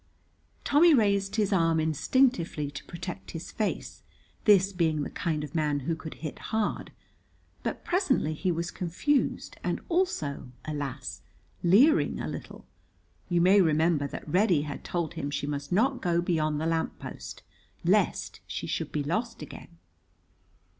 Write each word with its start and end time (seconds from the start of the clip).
Tommy 0.63 0.95
raised 0.95 1.35
his 1.35 1.53
arm 1.53 1.79
instinctively 1.79 2.71
to 2.71 2.83
protect 2.85 3.29
his 3.37 3.51
face, 3.51 4.01
this 4.45 4.73
being 4.73 5.03
the 5.03 5.11
kind 5.11 5.43
of 5.43 5.53
man 5.53 5.81
who 5.81 5.95
could 5.95 6.15
hit 6.15 6.39
hard. 6.49 6.91
But 7.61 7.85
presently 7.85 8.33
he 8.33 8.51
was 8.51 8.71
confused, 8.71 9.57
and 9.63 9.79
also, 9.89 10.53
alas, 10.65 11.21
leering 11.63 12.19
a 12.19 12.27
little. 12.27 12.65
You 13.29 13.41
may 13.41 13.61
remember 13.61 14.07
that 14.07 14.27
Reddy 14.27 14.63
had 14.63 14.83
told 14.83 15.13
him 15.13 15.29
she 15.29 15.45
must 15.45 15.71
not 15.71 16.01
go 16.01 16.19
beyond 16.19 16.59
the 16.59 16.65
lamp 16.65 16.97
post, 16.97 17.43
lest 17.85 18.39
she 18.47 18.65
should 18.65 18.91
be 18.91 19.03
lost 19.03 19.43
again. 19.43 19.77